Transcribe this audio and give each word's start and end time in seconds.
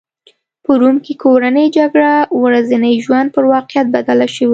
په 0.65 0.71
روم 0.81 0.97
کې 1.05 1.13
کورنۍ 1.23 1.67
جګړه 1.77 2.13
ورځني 2.43 2.93
ژوند 3.05 3.27
پر 3.35 3.43
واقعیت 3.53 3.87
بدله 3.95 4.27
شوې 4.35 4.47
وه 4.47 4.49